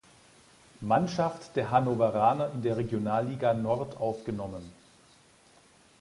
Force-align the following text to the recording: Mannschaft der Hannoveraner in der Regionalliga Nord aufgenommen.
Mannschaft 0.79 1.55
der 1.55 1.69
Hannoveraner 1.69 2.49
in 2.55 2.63
der 2.63 2.75
Regionalliga 2.75 3.53
Nord 3.53 3.97
aufgenommen. 3.97 4.73